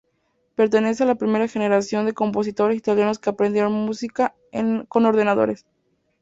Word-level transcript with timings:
Pertenece 0.55 1.03
a 1.03 1.05
la 1.05 1.13
primera 1.13 1.47
generación 1.47 2.07
de 2.07 2.13
compositores 2.15 2.75
italianos 2.75 3.19
que 3.19 3.29
aprendieron 3.29 3.73
música 3.85 4.33
con 4.87 5.05
ordenadores. 5.05 5.67